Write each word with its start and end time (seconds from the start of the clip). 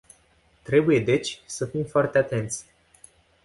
Trebuie 0.63 0.99
deci 0.99 1.41
să 1.45 1.65
fim 1.65 1.83
foarte 1.83 2.17
atenți. 2.17 2.65